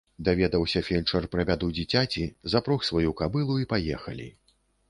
[0.27, 2.23] Даведаўся фельчар пра бяду дзіцяці,
[2.55, 4.27] запрог сваю кабылу, і паехалі.